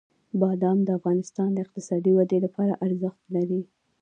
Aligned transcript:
بادام 0.41 0.77
د 0.83 0.89
افغانستان 0.99 1.49
د 1.53 1.57
اقتصادي 1.65 2.11
ودې 2.15 2.39
لپاره 2.45 2.73
ارزښت 2.85 3.21
لري. 3.35 3.61